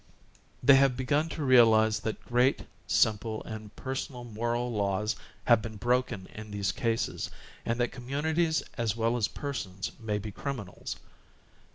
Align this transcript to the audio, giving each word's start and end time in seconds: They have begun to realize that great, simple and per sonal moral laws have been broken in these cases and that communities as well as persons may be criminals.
They 0.63 0.77
have 0.77 0.97
begun 0.97 1.29
to 1.29 1.43
realize 1.43 1.99
that 1.99 2.25
great, 2.25 2.65
simple 2.87 3.43
and 3.43 3.75
per 3.75 3.93
sonal 3.93 4.33
moral 4.33 4.71
laws 4.71 5.15
have 5.43 5.61
been 5.61 5.75
broken 5.75 6.27
in 6.33 6.49
these 6.49 6.71
cases 6.71 7.29
and 7.67 7.79
that 7.79 7.91
communities 7.91 8.63
as 8.79 8.95
well 8.97 9.15
as 9.15 9.27
persons 9.27 9.91
may 9.99 10.17
be 10.17 10.31
criminals. 10.31 10.95